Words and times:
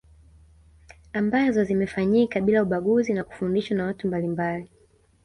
Ambazo 1.13 1.63
zimefanyika 1.63 2.41
bila 2.41 2.63
ubaguzi 2.63 3.13
na 3.13 3.23
kufundishwa 3.23 3.77
na 3.77 3.85
watu 3.85 4.07
mbalimbali 4.07 4.69